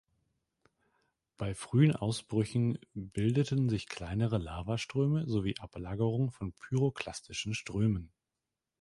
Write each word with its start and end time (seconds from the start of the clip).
Bei 1.37 1.53
frühen 1.53 1.95
Ausbrüchen 1.95 2.79
bildeten 2.95 3.69
sich 3.69 3.85
kleinere 3.87 4.39
Lavaströme 4.39 5.27
sowie 5.27 5.53
Ablagerungen 5.59 6.31
von 6.31 6.53
pyroklastischen 6.53 7.53
Strömen. 7.53 8.11